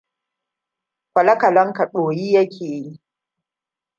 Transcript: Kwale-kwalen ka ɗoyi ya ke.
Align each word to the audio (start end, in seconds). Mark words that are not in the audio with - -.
Kwale-kwalen 1.11 1.73
ka 1.73 1.83
ɗoyi 1.91 2.25
ya 2.33 2.43
ke. 2.53 2.69